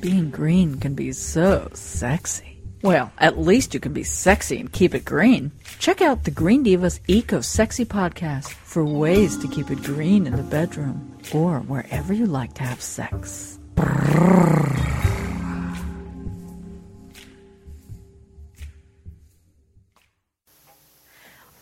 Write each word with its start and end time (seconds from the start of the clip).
Being 0.00 0.30
green 0.30 0.78
can 0.80 0.94
be 0.94 1.12
so 1.12 1.68
sexy. 1.74 2.62
Well, 2.82 3.12
at 3.18 3.38
least 3.38 3.74
you 3.74 3.80
can 3.80 3.92
be 3.92 4.02
sexy 4.02 4.58
and 4.58 4.72
keep 4.72 4.94
it 4.94 5.04
green. 5.04 5.52
Check 5.78 6.00
out 6.00 6.24
the 6.24 6.30
Green 6.30 6.64
Divas 6.64 7.00
Eco 7.06 7.42
Sexy 7.42 7.84
podcast 7.84 8.48
for 8.48 8.82
ways 8.82 9.36
to 9.36 9.48
keep 9.48 9.70
it 9.70 9.82
green 9.82 10.26
in 10.26 10.36
the 10.36 10.42
bedroom 10.42 11.18
or 11.34 11.58
wherever 11.60 12.14
you 12.14 12.24
like 12.24 12.54
to 12.54 12.62
have 12.62 12.80
sex. 12.80 13.58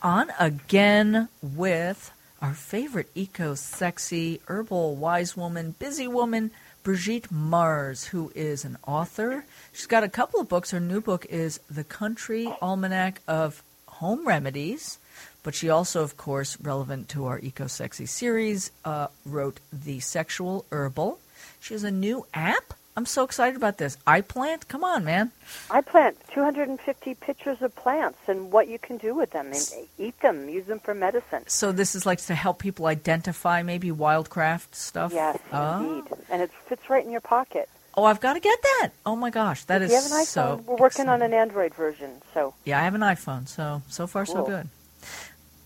On 0.00 0.30
again 0.38 1.28
with 1.42 2.12
our 2.40 2.54
favorite 2.54 3.10
eco 3.16 3.56
sexy 3.56 4.40
herbal 4.46 4.94
wise 4.94 5.36
woman, 5.36 5.74
busy 5.80 6.06
woman, 6.06 6.52
Brigitte 6.82 7.30
Mars, 7.30 8.06
who 8.06 8.32
is 8.34 8.64
an 8.64 8.78
author. 8.86 9.44
She's 9.72 9.86
got 9.86 10.04
a 10.04 10.08
couple 10.08 10.40
of 10.40 10.48
books. 10.48 10.70
Her 10.70 10.80
new 10.80 11.00
book 11.00 11.26
is 11.26 11.60
The 11.70 11.84
Country 11.84 12.46
Almanac 12.62 13.20
of 13.28 13.62
Home 13.86 14.26
Remedies, 14.26 14.98
but 15.42 15.54
she 15.54 15.68
also, 15.68 16.02
of 16.02 16.16
course, 16.16 16.58
relevant 16.60 17.08
to 17.10 17.26
our 17.26 17.40
eco 17.40 17.66
sexy 17.66 18.06
series, 18.06 18.70
uh, 18.84 19.08
wrote 19.26 19.60
The 19.72 20.00
Sexual 20.00 20.64
Herbal. 20.70 21.18
She 21.60 21.74
has 21.74 21.84
a 21.84 21.90
new 21.90 22.26
app. 22.32 22.74
I'm 22.98 23.06
so 23.06 23.22
excited 23.22 23.54
about 23.54 23.78
this. 23.78 23.96
I 24.08 24.22
plant? 24.22 24.66
come 24.66 24.82
on, 24.82 25.04
man. 25.04 25.30
I 25.70 25.82
plant 25.82 26.16
250 26.34 27.14
pictures 27.14 27.62
of 27.62 27.72
plants 27.76 28.18
and 28.26 28.50
what 28.50 28.66
you 28.66 28.80
can 28.80 28.96
do 28.96 29.14
with 29.14 29.30
them 29.30 29.52
and 29.52 29.70
eat 30.00 30.18
them, 30.18 30.48
use 30.48 30.66
them 30.66 30.80
for 30.80 30.96
medicine. 30.96 31.44
So 31.46 31.70
this 31.70 31.94
is 31.94 32.06
like 32.06 32.18
to 32.22 32.34
help 32.34 32.58
people 32.58 32.86
identify 32.86 33.62
maybe 33.62 33.92
wildcraft 33.92 34.74
stuff. 34.74 35.12
Yes, 35.12 35.38
oh. 35.52 35.78
indeed. 35.78 36.12
And 36.28 36.42
it 36.42 36.50
fits 36.66 36.90
right 36.90 37.04
in 37.04 37.12
your 37.12 37.20
pocket. 37.20 37.68
Oh, 37.94 38.02
I've 38.02 38.20
got 38.20 38.32
to 38.32 38.40
get 38.40 38.60
that. 38.62 38.90
Oh 39.06 39.14
my 39.14 39.30
gosh, 39.30 39.62
that 39.66 39.80
if 39.80 39.92
is 39.92 39.92
you 39.92 40.02
have 40.02 40.10
an 40.10 40.24
iPhone, 40.24 40.26
so. 40.26 40.64
we're 40.66 40.76
working 40.78 41.08
on 41.08 41.22
an 41.22 41.32
Android 41.32 41.76
version, 41.76 42.20
so 42.34 42.52
Yeah, 42.64 42.80
I 42.80 42.82
have 42.82 42.96
an 42.96 43.02
iPhone, 43.02 43.46
so 43.46 43.80
so 43.86 44.08
far 44.08 44.26
so 44.26 44.44
good. 44.44 44.68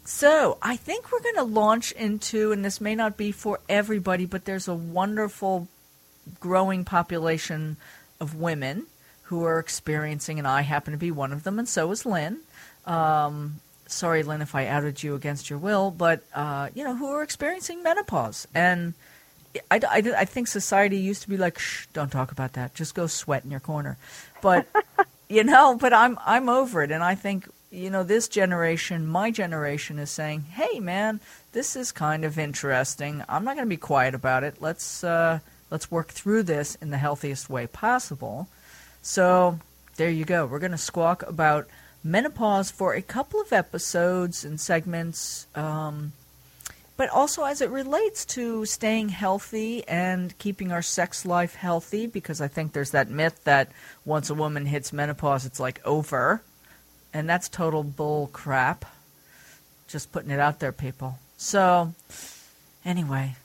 So 0.04 0.58
I 0.60 0.76
think 0.76 1.10
we're 1.10 1.22
going 1.22 1.36
to 1.36 1.44
launch 1.44 1.92
into, 1.92 2.52
and 2.52 2.62
this 2.62 2.78
may 2.78 2.94
not 2.94 3.16
be 3.16 3.32
for 3.32 3.60
everybody, 3.70 4.26
but 4.26 4.44
there's 4.44 4.68
a 4.68 4.74
wonderful 4.74 5.68
growing 6.40 6.84
population 6.84 7.76
of 8.20 8.34
women 8.34 8.86
who 9.24 9.44
are 9.44 9.58
experiencing, 9.58 10.38
and 10.38 10.46
I 10.46 10.62
happen 10.62 10.92
to 10.92 10.98
be 10.98 11.10
one 11.10 11.32
of 11.32 11.44
them, 11.44 11.58
and 11.58 11.68
so 11.68 11.90
is 11.90 12.04
Lynn. 12.04 12.40
Um, 12.84 13.60
sorry, 13.86 14.22
Lynn, 14.22 14.42
if 14.42 14.54
I 14.54 14.66
outed 14.66 15.02
you 15.02 15.14
against 15.14 15.50
your 15.50 15.58
will, 15.58 15.90
but 15.90 16.22
uh, 16.34 16.68
you 16.74 16.84
know 16.84 16.96
who 16.96 17.08
are 17.08 17.22
experiencing 17.22 17.82
menopause, 17.82 18.46
and 18.54 18.94
I, 19.70 19.80
I, 19.88 20.02
I 20.18 20.24
think 20.24 20.48
society 20.48 20.96
used 20.96 21.22
to 21.22 21.28
be 21.28 21.36
like, 21.36 21.58
shh, 21.58 21.86
don't 21.92 22.10
talk 22.10 22.32
about 22.32 22.54
that. 22.54 22.74
Just 22.74 22.94
go 22.94 23.06
sweat 23.06 23.44
in 23.44 23.50
your 23.50 23.60
corner. 23.60 23.98
But 24.40 24.66
you 25.28 25.44
know, 25.44 25.76
but 25.76 25.92
I'm 25.92 26.18
I'm 26.24 26.48
over 26.48 26.82
it, 26.82 26.90
and 26.90 27.02
I 27.02 27.14
think 27.14 27.48
you 27.70 27.90
know 27.90 28.02
this 28.02 28.28
generation, 28.28 29.06
my 29.06 29.30
generation, 29.30 29.98
is 29.98 30.10
saying, 30.10 30.42
hey, 30.42 30.78
man, 30.80 31.20
this 31.52 31.76
is 31.76 31.92
kind 31.92 32.24
of 32.24 32.38
interesting. 32.38 33.22
I'm 33.28 33.44
not 33.44 33.56
going 33.56 33.66
to 33.66 33.70
be 33.70 33.76
quiet 33.76 34.14
about 34.14 34.44
it. 34.44 34.60
Let's 34.60 35.04
uh, 35.04 35.40
let's 35.72 35.90
work 35.90 36.08
through 36.08 36.42
this 36.42 36.76
in 36.76 36.90
the 36.90 36.98
healthiest 36.98 37.48
way 37.48 37.66
possible. 37.66 38.46
So 39.00 39.58
there 39.96 40.10
you 40.10 40.26
go. 40.26 40.44
We're 40.44 40.58
going 40.58 40.72
to 40.72 40.78
squawk 40.78 41.22
about 41.26 41.66
menopause 42.04 42.70
for 42.70 42.94
a 42.94 43.00
couple 43.00 43.40
of 43.40 43.54
episodes 43.54 44.44
and 44.44 44.60
segments. 44.60 45.46
Um, 45.54 46.12
but 46.98 47.08
also 47.08 47.44
as 47.44 47.62
it 47.62 47.70
relates 47.70 48.26
to 48.26 48.66
staying 48.66 49.08
healthy 49.08 49.82
and 49.88 50.36
keeping 50.38 50.70
our 50.72 50.82
sex 50.82 51.24
life 51.24 51.54
healthy, 51.54 52.06
because 52.06 52.42
I 52.42 52.48
think 52.48 52.74
there's 52.74 52.90
that 52.90 53.08
myth 53.08 53.42
that 53.44 53.72
once 54.04 54.28
a 54.28 54.34
woman 54.34 54.66
hits 54.66 54.92
menopause, 54.92 55.46
it's 55.46 55.58
like 55.58 55.80
over. 55.86 56.42
And 57.14 57.28
that's 57.28 57.48
total 57.48 57.82
bull 57.82 58.28
crap. 58.32 58.84
Just 59.88 60.12
putting 60.12 60.30
it 60.30 60.38
out 60.38 60.60
there, 60.60 60.72
people. 60.72 61.18
So, 61.38 61.94
anyway, 62.84 63.36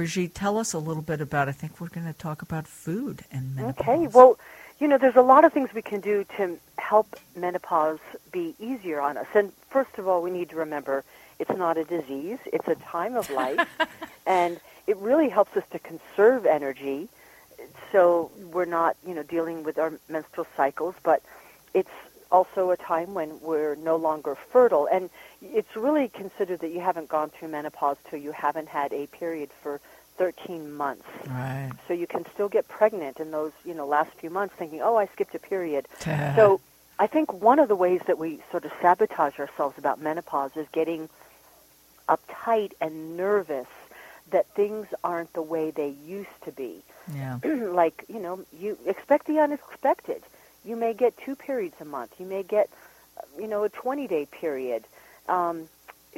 Brigitte, 0.00 0.34
tell 0.34 0.56
us 0.56 0.72
a 0.72 0.78
little 0.78 1.02
bit 1.02 1.20
about. 1.20 1.50
I 1.50 1.52
think 1.52 1.78
we're 1.78 1.90
going 1.90 2.06
to 2.06 2.14
talk 2.14 2.40
about 2.40 2.66
food 2.66 3.22
and 3.30 3.54
menopause. 3.54 3.86
Okay. 3.86 4.06
Well, 4.06 4.38
you 4.78 4.88
know, 4.88 4.96
there's 4.96 5.16
a 5.16 5.20
lot 5.20 5.44
of 5.44 5.52
things 5.52 5.74
we 5.74 5.82
can 5.82 6.00
do 6.00 6.24
to 6.38 6.58
help 6.78 7.16
menopause 7.36 7.98
be 8.32 8.54
easier 8.58 8.98
on 8.98 9.18
us. 9.18 9.26
And 9.34 9.52
first 9.68 9.98
of 9.98 10.08
all, 10.08 10.22
we 10.22 10.30
need 10.30 10.48
to 10.48 10.56
remember 10.56 11.04
it's 11.38 11.50
not 11.50 11.76
a 11.76 11.84
disease, 11.84 12.38
it's 12.46 12.66
a 12.66 12.76
time 12.76 13.14
of 13.14 13.28
life. 13.28 13.68
and 14.26 14.58
it 14.86 14.96
really 14.96 15.28
helps 15.28 15.54
us 15.54 15.64
to 15.72 15.78
conserve 15.78 16.46
energy 16.46 17.10
so 17.92 18.30
we're 18.54 18.64
not, 18.64 18.96
you 19.06 19.14
know, 19.14 19.22
dealing 19.22 19.64
with 19.64 19.78
our 19.78 19.92
menstrual 20.08 20.46
cycles, 20.56 20.94
but 21.02 21.22
it's 21.74 21.90
also 22.30 22.70
a 22.70 22.76
time 22.76 23.14
when 23.14 23.40
we're 23.40 23.74
no 23.76 23.96
longer 23.96 24.36
fertile. 24.52 24.88
And 24.90 25.10
it's 25.42 25.74
really 25.76 26.08
considered 26.08 26.60
that 26.60 26.70
you 26.70 26.80
haven't 26.80 27.08
gone 27.08 27.30
through 27.30 27.48
menopause 27.48 27.96
till 28.08 28.18
you 28.18 28.32
haven't 28.32 28.68
had 28.68 28.92
a 28.92 29.06
period 29.08 29.50
for 29.62 29.80
13 30.16 30.72
months. 30.72 31.08
Right. 31.26 31.72
So 31.88 31.94
you 31.94 32.06
can 32.06 32.26
still 32.34 32.48
get 32.48 32.68
pregnant 32.68 33.20
in 33.20 33.30
those, 33.30 33.52
you 33.64 33.74
know, 33.74 33.86
last 33.86 34.12
few 34.12 34.30
months 34.30 34.54
thinking, 34.56 34.80
oh, 34.82 34.96
I 34.96 35.06
skipped 35.06 35.34
a 35.34 35.38
period. 35.38 35.86
So 36.36 36.60
I 36.98 37.06
think 37.06 37.32
one 37.32 37.58
of 37.58 37.68
the 37.68 37.76
ways 37.76 38.02
that 38.06 38.18
we 38.18 38.40
sort 38.50 38.66
of 38.66 38.72
sabotage 38.82 39.38
ourselves 39.38 39.78
about 39.78 40.00
menopause 40.00 40.54
is 40.56 40.66
getting 40.70 41.08
uptight 42.08 42.72
and 42.80 43.16
nervous 43.16 43.68
that 44.30 44.46
things 44.54 44.86
aren't 45.02 45.32
the 45.32 45.42
way 45.42 45.70
they 45.70 45.94
used 46.04 46.28
to 46.44 46.52
be. 46.52 46.82
yeah. 47.14 47.38
like, 47.44 48.04
you 48.08 48.20
know, 48.20 48.44
you 48.58 48.78
expect 48.86 49.26
the 49.26 49.38
unexpected. 49.38 50.22
You 50.64 50.76
may 50.76 50.94
get 50.94 51.16
two 51.16 51.36
periods 51.36 51.76
a 51.80 51.84
month. 51.84 52.12
You 52.18 52.26
may 52.26 52.42
get, 52.42 52.70
you 53.38 53.46
know, 53.46 53.64
a 53.64 53.70
20-day 53.70 54.26
period. 54.26 54.84
Um, 55.28 55.68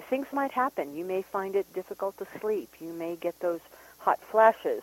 things 0.08 0.26
might 0.32 0.52
happen. 0.52 0.96
You 0.96 1.04
may 1.04 1.22
find 1.22 1.54
it 1.54 1.72
difficult 1.74 2.18
to 2.18 2.26
sleep. 2.40 2.70
You 2.80 2.92
may 2.92 3.16
get 3.16 3.38
those 3.40 3.60
hot 3.98 4.20
flashes. 4.20 4.82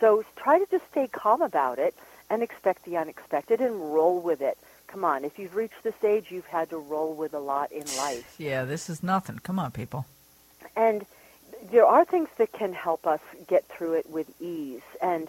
So 0.00 0.24
try 0.36 0.58
to 0.58 0.66
just 0.70 0.84
stay 0.90 1.08
calm 1.08 1.42
about 1.42 1.78
it 1.78 1.94
and 2.30 2.42
expect 2.42 2.84
the 2.84 2.96
unexpected 2.96 3.60
and 3.60 3.92
roll 3.92 4.20
with 4.20 4.40
it. 4.40 4.58
Come 4.86 5.04
on, 5.04 5.24
if 5.24 5.38
you've 5.38 5.56
reached 5.56 5.82
this 5.82 6.04
age, 6.04 6.26
you've 6.30 6.46
had 6.46 6.70
to 6.70 6.78
roll 6.78 7.14
with 7.14 7.34
a 7.34 7.38
lot 7.38 7.72
in 7.72 7.84
life. 7.96 8.36
Yeah, 8.38 8.64
this 8.64 8.88
is 8.88 9.02
nothing. 9.02 9.40
Come 9.40 9.58
on, 9.58 9.72
people. 9.72 10.06
And 10.76 11.04
there 11.70 11.86
are 11.86 12.04
things 12.04 12.28
that 12.38 12.52
can 12.52 12.72
help 12.72 13.06
us 13.06 13.20
get 13.48 13.64
through 13.68 13.94
it 13.94 14.08
with 14.08 14.30
ease. 14.40 14.82
And 15.02 15.28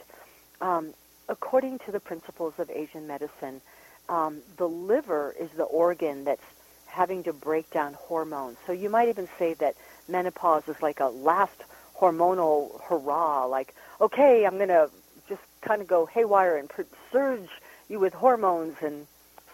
um, 0.61 0.93
according 1.29 1.79
to 1.79 1.91
the 1.91 1.99
principles 1.99 2.53
of 2.57 2.69
Asian 2.69 3.07
medicine, 3.07 3.61
um, 4.09 4.41
the 4.57 4.67
liver 4.67 5.35
is 5.39 5.49
the 5.51 5.63
organ 5.63 6.23
that's 6.25 6.43
having 6.87 7.23
to 7.23 7.33
break 7.33 7.69
down 7.71 7.93
hormones. 7.93 8.57
So 8.65 8.71
you 8.71 8.89
might 8.89 9.09
even 9.09 9.27
say 9.37 9.53
that 9.55 9.75
menopause 10.07 10.67
is 10.67 10.81
like 10.81 10.99
a 10.99 11.07
last 11.07 11.63
hormonal 11.99 12.81
hurrah, 12.83 13.45
like, 13.45 13.73
okay, 13.99 14.45
I'm 14.45 14.57
going 14.57 14.69
to 14.69 14.89
just 15.27 15.41
kind 15.61 15.81
of 15.81 15.87
go 15.87 16.05
haywire 16.05 16.57
and 16.57 16.69
surge 17.11 17.49
you 17.89 17.99
with 17.99 18.13
hormones 18.13 18.75
and 18.81 19.07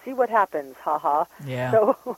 see 0.04 0.14
what 0.14 0.30
happens, 0.30 0.76
haha. 0.78 1.26
Yeah. 1.46 1.72
So, 1.72 2.18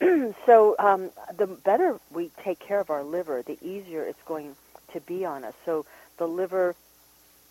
so 0.46 0.76
um, 0.78 1.10
the 1.36 1.46
better 1.46 1.98
we 2.10 2.30
take 2.42 2.58
care 2.58 2.80
of 2.80 2.90
our 2.90 3.04
liver, 3.04 3.42
the 3.42 3.58
easier 3.62 4.04
it's 4.04 4.22
going 4.26 4.54
to 4.92 5.00
be 5.00 5.24
on 5.24 5.44
us. 5.44 5.54
So 5.64 5.86
the 6.18 6.26
liver 6.26 6.74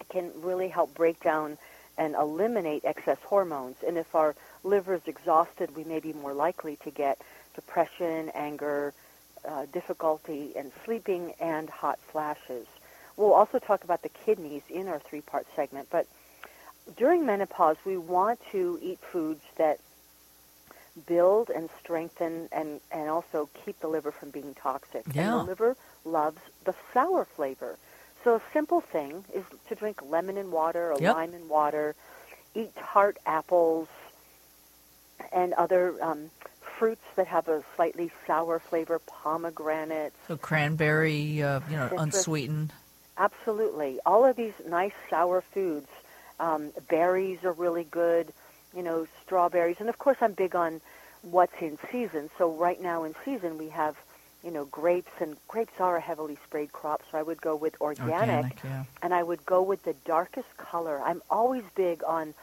can 0.09 0.31
really 0.41 0.67
help 0.67 0.93
break 0.93 1.21
down 1.21 1.57
and 1.97 2.15
eliminate 2.15 2.83
excess 2.83 3.17
hormones. 3.23 3.77
And 3.85 3.97
if 3.97 4.13
our 4.15 4.35
liver 4.63 4.95
is 4.95 5.07
exhausted, 5.07 5.75
we 5.75 5.83
may 5.83 5.99
be 5.99 6.13
more 6.13 6.33
likely 6.33 6.77
to 6.83 6.91
get 6.91 7.21
depression, 7.53 8.31
anger, 8.33 8.93
uh, 9.47 9.65
difficulty 9.71 10.51
in 10.55 10.71
sleeping, 10.83 11.33
and 11.39 11.69
hot 11.69 11.99
flashes. 12.11 12.67
We'll 13.15 13.33
also 13.33 13.59
talk 13.59 13.83
about 13.83 14.01
the 14.01 14.09
kidneys 14.09 14.63
in 14.69 14.87
our 14.87 14.99
three-part 14.99 15.47
segment, 15.55 15.87
but 15.89 16.07
during 16.97 17.25
menopause, 17.25 17.77
we 17.85 17.97
want 17.97 18.39
to 18.51 18.77
eat 18.81 18.99
foods 18.99 19.41
that 19.57 19.79
build 21.07 21.49
and 21.49 21.69
strengthen 21.81 22.47
and, 22.51 22.79
and 22.91 23.09
also 23.09 23.49
keep 23.65 23.79
the 23.79 23.87
liver 23.87 24.11
from 24.11 24.29
being 24.29 24.53
toxic. 24.53 25.03
Yeah. 25.13 25.21
And 25.21 25.41
the 25.41 25.43
liver 25.43 25.77
loves 26.03 26.39
the 26.63 26.75
sour 26.93 27.25
flavor. 27.25 27.77
So 28.25 28.35
a 28.35 28.41
simple 28.51 28.81
thing 28.81 29.23
is 29.33 29.43
to 29.69 29.75
drink 29.75 30.01
lemon 30.01 30.35
and 30.35 30.51
water 30.51 30.91
or 30.91 30.97
Yep. 30.99 31.13
lime 31.13 31.33
and 31.35 31.47
water, 31.47 31.95
eat 32.55 32.75
tart 32.75 33.17
apples 33.25 33.87
and 35.31 35.53
other 35.53 35.95
um, 36.03 36.31
fruits 36.79 37.03
that 37.17 37.27
have 37.27 37.47
a 37.47 37.63
slightly 37.75 38.11
sour 38.25 38.57
flavor, 38.59 38.97
pomegranates, 38.99 40.15
So 40.27 40.37
cranberry, 40.37 41.43
uh, 41.43 41.59
you 41.69 41.77
know, 41.77 41.87
Citrus. 41.89 42.15
unsweetened. 42.15 42.73
Absolutely. 43.17 43.99
All 44.07 44.25
of 44.25 44.35
these 44.35 44.53
nice 44.67 44.93
sour 45.09 45.41
foods. 45.41 45.87
Um, 46.39 46.71
berries 46.89 47.43
are 47.45 47.53
really 47.53 47.85
good, 47.85 48.33
you 48.75 48.81
know, 48.81 49.07
strawberries. 49.23 49.77
And 49.79 49.87
of 49.87 49.99
course, 49.99 50.17
I'm 50.19 50.33
big 50.33 50.55
on 50.55 50.81
what's 51.21 51.61
in 51.61 51.77
season. 51.91 52.29
So 52.39 52.51
right 52.51 52.81
now 52.81 53.03
in 53.03 53.15
season, 53.23 53.57
we 53.57 53.69
have, 53.69 53.95
you 54.45 54.51
know, 54.51 54.65
grapes, 54.65 55.11
and 55.19 55.35
grapes 55.47 55.73
are 55.79 55.97
a 55.97 56.01
heavily 56.01 56.37
sprayed 56.45 56.71
crop, 56.71 57.01
so 57.11 57.17
I 57.17 57.23
would 57.23 57.41
go 57.41 57.55
with 57.55 57.75
organic, 57.81 58.13
Organic, 58.13 58.63
yeah. 58.63 58.83
and 59.01 59.13
I 59.13 59.23
would 59.23 59.43
go 59.45 59.63
with 59.63 59.83
the 59.83 59.95
darkest 60.05 60.55
color. 60.57 61.01
I'm 61.03 61.23
always 61.31 61.63
big 61.73 62.03
on 62.03 62.35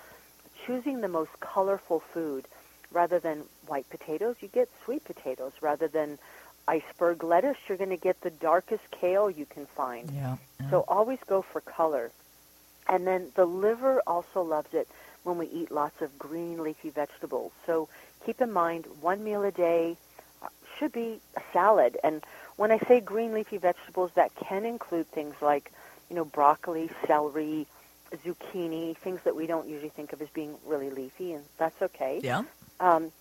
choosing 0.67 1.01
the 1.01 1.09
most 1.09 1.31
colorful 1.39 2.01
food 2.01 2.47
rather 2.91 3.21
than 3.21 3.45
white 3.69 3.89
potatoes. 3.89 4.37
You 4.41 4.49
get 4.49 4.69
sweet 4.85 5.05
potatoes 5.05 5.53
rather 5.61 5.87
than 5.87 6.19
iceberg 6.67 7.23
lettuce. 7.23 7.57
You're 7.69 7.79
going 7.79 7.91
to 7.91 7.97
get 7.97 8.21
the 8.21 8.31
darkest 8.31 8.83
kale 8.91 9.31
you 9.31 9.47
can 9.47 9.67
find. 9.67 10.11
Yeah. 10.11 10.37
yeah. 10.61 10.71
So 10.71 10.85
always 10.89 11.19
go 11.27 11.43
for 11.43 11.61
color. 11.61 12.11
And 12.89 13.07
then 13.07 13.29
the 13.37 13.45
liver 13.45 14.03
also 14.09 14.43
loves 14.43 14.75
it 14.75 14.89
when 15.23 15.39
we 15.39 15.47
eat 15.47 15.71
lots 15.71 16.03
of 16.03 16.19
green 16.19 16.63
leafy 16.63 16.91
vegetables. 16.91 17.53
So 17.65 17.89
keep 18.27 18.41
in 18.41 18.53
mind 18.53 18.87
one 19.01 19.23
meal 19.23 19.45
a 19.45 19.53
day 19.53 19.97
should 20.79 20.93
be 20.93 21.21
a 21.37 21.41
salad. 21.53 21.97
And 22.03 22.23
when 22.57 22.71
I 22.71 22.79
say 22.79 23.01
green 23.01 23.33
leafy 23.35 23.59
vegetables, 23.59 24.11
that 24.15 24.35
can 24.35 24.65
include 24.65 25.11
things 25.11 25.35
like, 25.41 25.73
you 26.09 26.17
know, 26.17 26.25
broccoli, 26.25 26.91
celery, 27.07 27.67
zucchini, 28.25 28.97
things 28.97 29.21
that 29.25 29.35
we 29.35 29.47
don't 29.47 29.69
usually 29.69 29.89
think 29.89 30.13
of 30.13 30.21
as 30.21 30.29
being 30.31 30.55
really 30.67 30.91
leafy, 30.91 31.33
and 31.33 31.45
that's 31.59 31.81
okay. 31.83 32.21
yeah. 32.23 32.43
Um, 32.81 33.13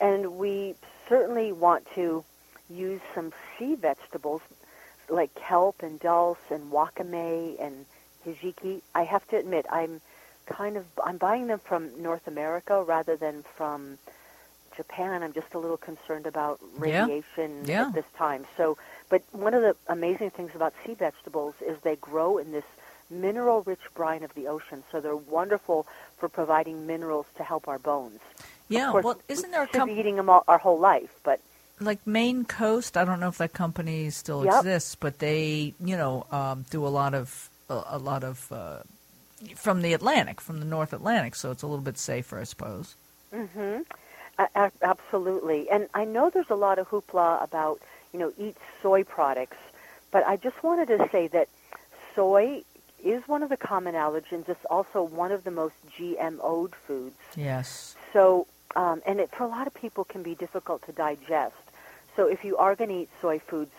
and 0.00 0.36
we 0.36 0.74
certainly 1.08 1.52
want 1.52 1.86
to 1.94 2.24
use 2.68 3.00
some 3.14 3.32
sea 3.58 3.74
vegetables 3.74 4.42
like 5.08 5.34
kelp 5.34 5.82
and 5.82 6.00
dulse 6.00 6.38
and 6.50 6.72
wakame 6.72 7.60
and 7.60 7.86
hijiki. 8.26 8.80
I 8.94 9.04
have 9.04 9.26
to 9.28 9.36
admit, 9.36 9.66
I'm 9.70 10.00
kind 10.46 10.76
of 10.76 10.84
I'm 11.02 11.16
buying 11.16 11.46
them 11.46 11.60
from 11.60 12.02
North 12.02 12.26
America 12.26 12.82
rather 12.82 13.16
than 13.16 13.44
from 13.56 13.98
Japan. 14.76 15.22
I'm 15.22 15.32
just 15.32 15.54
a 15.54 15.58
little 15.58 15.76
concerned 15.76 16.26
about 16.26 16.60
radiation 16.76 17.64
Yeah. 17.64 17.88
at 17.88 17.94
this 17.94 18.04
time. 18.16 18.46
So, 18.56 18.76
but 19.08 19.22
one 19.32 19.54
of 19.54 19.62
the 19.62 19.76
amazing 19.88 20.30
things 20.30 20.52
about 20.54 20.74
sea 20.84 20.94
vegetables 20.94 21.54
is 21.66 21.78
they 21.82 21.96
grow 21.96 22.38
in 22.38 22.52
this 22.52 22.64
mineral-rich 23.10 23.80
brine 23.94 24.22
of 24.22 24.34
the 24.34 24.46
ocean. 24.48 24.82
So 24.90 25.00
they're 25.00 25.16
wonderful 25.16 25.86
for 26.18 26.28
providing 26.28 26.86
minerals 26.86 27.26
to 27.36 27.44
help 27.44 27.68
our 27.68 27.78
bones. 27.78 28.20
Yeah. 28.68 28.90
Course, 28.90 29.04
well, 29.04 29.20
isn't 29.28 29.50
there 29.50 29.62
a 29.62 29.66
company 29.66 29.98
eating 30.00 30.16
them 30.16 30.28
all, 30.30 30.44
our 30.48 30.58
whole 30.58 30.78
life? 30.78 31.10
But 31.22 31.40
like 31.80 32.06
Maine 32.06 32.44
Coast? 32.44 32.96
I 32.96 33.04
don't 33.04 33.20
know 33.20 33.28
if 33.28 33.38
that 33.38 33.52
company 33.52 34.08
still 34.10 34.44
Yep. 34.44 34.54
exists, 34.54 34.94
but 34.94 35.18
they, 35.18 35.74
you 35.80 35.96
know, 35.96 36.26
um, 36.32 36.64
do 36.70 36.86
a 36.86 36.88
lot 36.88 37.14
of 37.14 37.50
a, 37.68 37.82
a 37.90 37.98
lot 37.98 38.24
of 38.24 38.50
uh, 38.52 38.78
from 39.56 39.82
the 39.82 39.92
Atlantic, 39.92 40.40
from 40.40 40.60
the 40.60 40.64
North 40.66 40.92
Atlantic, 40.92 41.34
so 41.34 41.50
it's 41.50 41.62
a 41.62 41.66
little 41.66 41.84
bit 41.84 41.98
safer, 41.98 42.38
I 42.38 42.44
suppose. 42.44 42.94
hmm 43.32 43.78
A- 44.38 44.72
absolutely. 44.82 45.70
And 45.70 45.88
I 45.94 46.04
know 46.04 46.30
there's 46.30 46.50
a 46.50 46.54
lot 46.56 46.78
of 46.78 46.88
hoopla 46.88 47.42
about, 47.42 47.80
you 48.12 48.18
know, 48.18 48.32
eat 48.38 48.56
soy 48.82 49.04
products, 49.04 49.56
but 50.10 50.26
I 50.26 50.36
just 50.36 50.62
wanted 50.62 50.88
to 50.88 51.08
say 51.12 51.28
that 51.28 51.48
soy 52.14 52.62
is 53.02 53.26
one 53.28 53.42
of 53.42 53.48
the 53.48 53.56
common 53.56 53.94
allergens. 53.94 54.48
It's 54.48 54.64
also 54.70 55.02
one 55.02 55.30
of 55.30 55.44
the 55.44 55.50
most 55.50 55.74
GMO'd 55.98 56.74
foods. 56.74 57.16
Yes. 57.36 57.96
So, 58.12 58.46
um, 58.76 59.02
and 59.06 59.20
it 59.20 59.30
for 59.30 59.44
a 59.44 59.48
lot 59.48 59.66
of 59.66 59.74
people 59.74 60.04
can 60.04 60.22
be 60.22 60.34
difficult 60.34 60.82
to 60.86 60.92
digest. 60.92 61.54
So, 62.16 62.26
if 62.28 62.44
you 62.44 62.56
are 62.56 62.74
going 62.74 62.90
to 62.90 62.96
eat 63.02 63.10
soy 63.20 63.38
foods, 63.40 63.72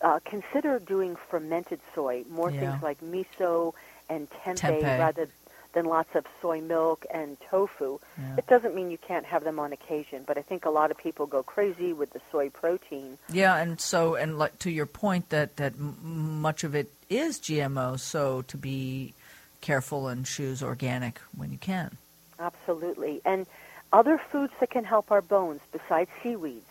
uh, 0.00 0.20
consider 0.24 0.78
doing 0.78 1.16
fermented 1.30 1.80
soy, 1.94 2.24
more 2.30 2.50
Yeah. 2.50 2.60
things 2.60 2.82
like 2.82 3.00
miso 3.00 3.74
and 4.08 4.28
tempeh, 4.30 4.58
Tempeh. 4.58 4.98
rather 4.98 5.28
than 5.74 5.84
lots 5.86 6.14
of 6.14 6.24
soy 6.40 6.60
milk 6.60 7.04
and 7.12 7.36
tofu. 7.50 7.98
Yeah. 8.18 8.36
It 8.38 8.46
doesn't 8.46 8.74
mean 8.74 8.90
you 8.90 8.98
can't 8.98 9.26
have 9.26 9.44
them 9.44 9.58
on 9.58 9.72
occasion, 9.72 10.24
but 10.26 10.38
I 10.38 10.42
think 10.42 10.64
a 10.64 10.70
lot 10.70 10.90
of 10.90 10.96
people 10.96 11.26
go 11.26 11.42
crazy 11.42 11.92
with 11.92 12.12
the 12.12 12.20
soy 12.32 12.48
protein. 12.50 13.18
Yeah, 13.30 13.56
and 13.56 13.80
so 13.80 14.14
and 14.14 14.38
like 14.38 14.58
to 14.60 14.70
your 14.70 14.86
point 14.86 15.28
that 15.30 15.56
that 15.56 15.78
much 15.78 16.64
of 16.64 16.74
it 16.74 16.90
is 17.10 17.38
GMO, 17.38 17.98
so 18.00 18.42
to 18.42 18.56
be 18.56 19.14
careful 19.60 20.08
and 20.08 20.24
choose 20.24 20.62
organic 20.62 21.20
when 21.36 21.50
you 21.52 21.58
can. 21.58 21.96
Absolutely. 22.38 23.20
And 23.24 23.46
other 23.92 24.18
foods 24.18 24.52
that 24.60 24.70
can 24.70 24.84
help 24.84 25.10
our 25.10 25.22
bones 25.22 25.60
besides 25.72 26.10
seaweeds, 26.22 26.66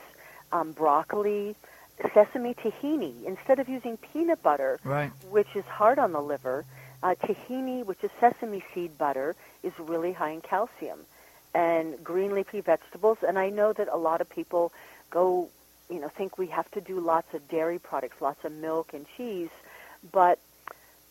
um, 0.51 0.71
broccoli, 0.73 1.55
sesame 2.13 2.53
tahini. 2.53 3.23
Instead 3.25 3.59
of 3.59 3.69
using 3.69 3.97
peanut 3.97 4.41
butter, 4.43 4.79
Right. 4.83 5.11
which 5.29 5.55
is 5.55 5.63
hard 5.65 5.99
on 5.99 6.11
the 6.11 6.21
liver, 6.21 6.65
uh, 7.03 7.15
tahini, 7.15 7.85
which 7.85 8.03
is 8.03 8.09
sesame 8.19 8.63
seed 8.73 8.97
butter, 8.97 9.35
is 9.61 9.73
really 9.77 10.13
high 10.13 10.31
in 10.31 10.41
calcium. 10.41 10.99
And 11.53 12.03
green 12.03 12.33
leafy 12.33 12.61
vegetables. 12.61 13.19
And 13.27 13.37
I 13.37 13.49
know 13.49 13.73
that 13.73 13.87
a 13.91 13.97
lot 13.97 14.21
of 14.21 14.29
people 14.29 14.71
go, 15.11 15.49
you 15.89 15.99
know, 15.99 16.07
think 16.07 16.37
we 16.37 16.47
have 16.47 16.69
to 16.71 16.81
do 16.81 16.99
lots 16.99 17.31
of 17.35 17.47
dairy 17.47 17.77
products, 17.77 18.21
lots 18.21 18.43
of 18.43 18.51
milk 18.53 18.93
and 18.93 19.05
cheese. 19.15 19.49
But 20.11 20.39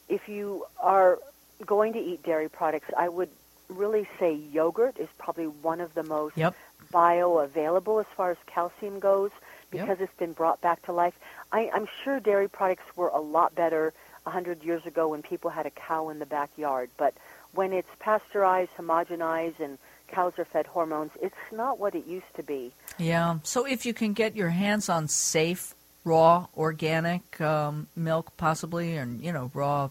if 0.09 0.29
you 0.29 0.67
are 0.81 1.19
going 1.65 1.93
to 1.93 2.01
eat 2.01 2.25
dairy 2.25 2.49
products, 2.49 2.91
I 2.97 3.09
would 3.09 3.31
really 3.69 4.09
say 4.19 4.35
yogurt 4.35 4.99
is 4.99 5.09
probably 5.19 5.47
one 5.47 5.81
of 5.81 5.95
the 5.95 6.03
most 6.03 6.37
Yep. 6.37 6.55
bioavailable 6.93 8.01
as 8.01 8.07
far 8.17 8.31
as 8.33 8.37
calcium 8.47 8.99
goes 8.99 9.31
because 9.71 10.01
it's 10.01 10.15
been 10.19 10.33
brought 10.33 10.61
back 10.61 10.83
to 10.83 10.93
life. 10.93 11.15
I, 11.51 11.71
I'm 11.73 11.89
sure 12.03 12.21
dairy 12.21 12.49
products 12.49 12.85
were 12.97 13.09
a 13.09 13.21
lot 13.21 13.55
better 13.55 13.95
a 14.27 14.31
hundred 14.31 14.63
years 14.63 14.85
ago 14.87 15.09
when 15.09 15.23
people 15.23 15.51
had 15.51 15.67
a 15.67 15.71
cow 15.71 16.09
in 16.09 16.19
the 16.19 16.27
backyard, 16.27 16.91
but 16.97 17.15
when 17.55 17.73
it's 17.73 17.89
pasteurized, 17.99 18.71
homogenized, 18.79 19.61
and 19.61 19.79
cows 20.09 20.33
are 20.39 20.45
fed 20.45 20.67
hormones, 20.67 21.11
it's 21.21 21.35
not 21.51 21.79
what 21.79 21.95
it 21.95 22.07
used 22.07 22.35
to 22.37 22.43
be. 22.43 22.73
Yeah. 22.99 23.39
So 23.43 23.67
if 23.67 23.85
you 23.85 23.95
can 23.95 24.13
get 24.13 24.37
your 24.37 24.51
hands 24.51 24.89
on 24.89 25.09
safe, 25.09 25.75
raw, 26.05 26.47
organic 26.57 27.41
um, 27.41 27.89
milk, 27.97 28.37
possibly, 28.37 28.97
and 28.97 29.21
you 29.21 29.33
know, 29.33 29.51
raw 29.55 29.91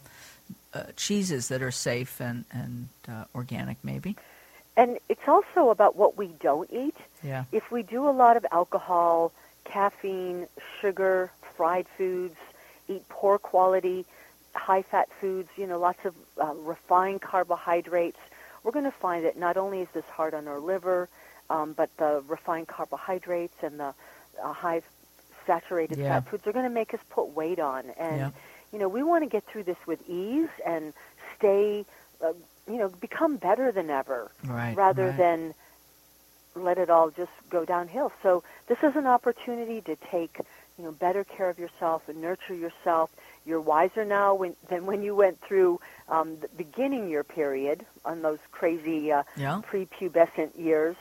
uh, 0.73 0.83
cheeses 0.95 1.47
that 1.49 1.61
are 1.61 1.71
safe 1.71 2.19
and 2.21 2.45
and 2.51 2.89
uh, 3.07 3.25
organic, 3.35 3.77
maybe. 3.83 4.15
And 4.77 4.99
it's 5.09 5.27
also 5.27 5.69
about 5.69 5.95
what 5.95 6.17
we 6.17 6.27
don't 6.39 6.71
eat. 6.71 6.95
Yeah. 7.23 7.43
if 7.51 7.69
we 7.71 7.83
do 7.83 8.07
a 8.07 8.11
lot 8.11 8.35
of 8.35 8.45
alcohol, 8.51 9.31
caffeine, 9.65 10.47
sugar, 10.79 11.29
fried 11.55 11.85
foods, 11.97 12.35
eat 12.87 13.07
poor 13.09 13.37
quality, 13.37 14.05
high 14.55 14.81
fat 14.83 15.09
foods, 15.19 15.49
you 15.55 15.67
know, 15.67 15.79
lots 15.79 15.99
of 16.05 16.13
uh, 16.41 16.53
refined 16.55 17.21
carbohydrates, 17.21 18.19
we're 18.63 18.71
going 18.71 18.85
to 18.85 18.91
find 19.01 19.25
that 19.25 19.37
not 19.37 19.57
only 19.57 19.81
is 19.81 19.87
this 19.93 20.05
hard 20.05 20.33
on 20.33 20.47
our 20.47 20.59
liver, 20.59 21.09
um, 21.49 21.73
but 21.73 21.89
the 21.97 22.23
refined 22.27 22.67
carbohydrates 22.67 23.55
and 23.61 23.79
the 23.79 23.93
uh, 24.43 24.53
high 24.53 24.81
saturated 25.45 25.99
Yeah. 25.99 26.19
fat 26.21 26.29
foods 26.29 26.45
are 26.47 26.53
going 26.53 26.65
to 26.65 26.69
make 26.69 26.93
us 26.93 26.99
put 27.09 27.29
weight 27.29 27.59
on. 27.59 27.89
And, 27.97 28.19
Yeah. 28.19 28.31
you 28.71 28.79
know, 28.79 28.87
we 28.87 29.03
want 29.03 29.23
to 29.23 29.29
get 29.29 29.45
through 29.47 29.63
this 29.63 29.77
with 29.87 29.99
ease 30.07 30.49
and 30.65 30.93
stay, 31.37 31.85
uh, 32.23 32.33
you 32.67 32.77
know, 32.77 32.89
become 32.89 33.37
better 33.37 33.71
than 33.71 33.89
ever 33.89 34.31
Right. 34.43 34.75
rather 34.77 35.07
right. 35.07 35.17
than 35.17 35.53
let 36.55 36.77
it 36.77 36.89
all 36.89 37.09
just 37.09 37.31
go 37.49 37.65
downhill. 37.65 38.11
So 38.21 38.43
this 38.67 38.77
is 38.83 38.95
an 38.95 39.07
opportunity 39.07 39.81
to 39.81 39.95
take, 40.11 40.37
you 40.81 40.87
know, 40.87 40.91
better 40.93 41.23
care 41.23 41.47
of 41.47 41.59
yourself 41.59 42.01
and 42.09 42.19
nurture 42.19 42.55
yourself. 42.55 43.11
You're 43.45 43.61
wiser 43.61 44.03
now 44.03 44.33
when, 44.33 44.55
than 44.67 44.87
when 44.87 45.03
you 45.03 45.13
went 45.13 45.39
through 45.41 45.79
um, 46.09 46.37
the 46.39 46.47
beginning 46.57 47.07
your 47.07 47.23
period 47.23 47.85
on 48.03 48.23
those 48.23 48.39
crazy 48.51 49.11
uh, 49.11 49.21
Yeah. 49.37 49.61
prepubescent 49.71 50.57
years. 50.57 50.95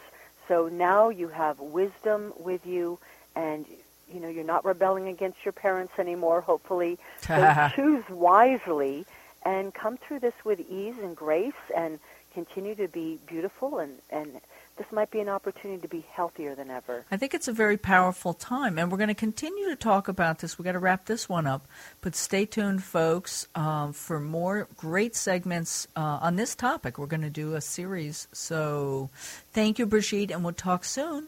So 0.49 0.69
now 0.69 1.09
you 1.09 1.29
have 1.29 1.61
wisdom 1.61 2.35
with 2.39 2.67
you, 2.67 2.99
and 3.35 3.65
you 4.13 4.21
know 4.21 4.29
you're 4.29 4.45
not 4.45 4.67
rebelling 4.67 5.09
against 5.09 5.39
your 5.47 5.53
parents 5.53 5.95
anymore. 5.99 6.43
Hopefully, 6.43 6.99
so 7.23 7.71
choose 7.75 8.05
wisely 8.11 9.07
and 9.45 9.73
come 9.73 9.97
through 9.97 10.19
this 10.21 10.35
with 10.45 10.61
ease 10.61 10.97
and 11.03 11.17
grace, 11.17 11.63
and 11.75 11.99
continue 12.35 12.75
to 12.75 12.89
be 12.89 13.19
beautiful. 13.27 13.79
And 13.79 13.95
and 14.11 14.41
this 14.81 14.91
might 14.93 15.11
be 15.11 15.21
an 15.21 15.29
opportunity 15.29 15.79
to 15.83 15.89
be 15.89 16.07
healthier 16.11 16.55
than 16.55 16.71
ever. 16.71 17.05
I 17.11 17.19
think 17.19 17.35
it's 17.35 17.49
a 17.49 17.53
very 17.53 17.77
powerful 17.77 18.33
time, 18.33 18.79
and 18.79 18.91
we're 18.91 18.97
going 18.97 19.09
to 19.09 19.15
continue 19.15 19.69
to 19.69 19.77
talk 19.77 20.09
about 20.09 20.39
this. 20.39 20.59
We've 20.59 20.65
got 20.65 20.73
to 20.73 20.79
wrap 20.79 21.05
this 21.05 21.29
one 21.29 21.47
up, 21.47 21.67
but 22.01 22.17
stay 22.17 22.47
tuned, 22.47 22.83
folks, 22.83 23.47
um, 23.55 23.93
for 23.93 24.19
more 24.19 24.69
great 24.79 25.15
segments 25.15 25.87
uh, 25.97 26.21
on 26.23 26.37
this 26.37 26.55
topic. 26.55 26.97
We're 26.97 27.05
going 27.05 27.21
to 27.21 27.29
do 27.29 27.57
a 27.57 27.61
series. 27.61 28.27
So 28.33 29.11
thank 29.53 29.79
you, 29.79 29.85
Brigitte, 29.85 30.31
and 30.31 30.43
we'll 30.43 30.55
talk 30.55 30.85
soon. 30.85 31.27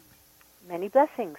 Many 0.67 0.89
blessings. 0.89 1.37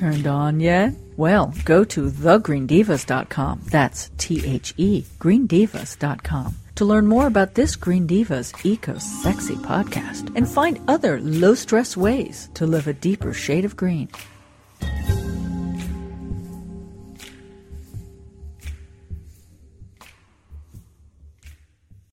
Turned 0.00 0.26
on 0.26 0.60
yet? 0.60 0.94
Well, 1.18 1.52
go 1.66 1.84
to 1.84 2.10
thegreendivas.com. 2.10 3.60
That's 3.66 4.10
T 4.16 4.42
H 4.46 4.72
E, 4.78 5.04
greendivas.com. 5.18 6.54
To 6.76 6.84
learn 6.86 7.06
more 7.06 7.26
about 7.26 7.54
this 7.54 7.76
Green 7.76 8.08
Divas 8.08 8.54
Eco 8.64 8.96
Sexy 8.96 9.56
podcast 9.56 10.34
and 10.34 10.48
find 10.48 10.80
other 10.88 11.20
low 11.20 11.54
stress 11.54 11.98
ways 11.98 12.48
to 12.54 12.64
live 12.64 12.88
a 12.88 12.94
deeper 12.94 13.34
shade 13.34 13.66
of 13.66 13.76
green. 13.76 14.08